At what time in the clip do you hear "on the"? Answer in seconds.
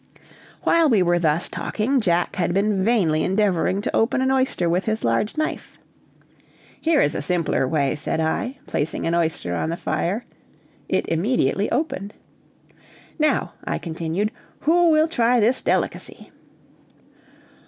9.55-9.77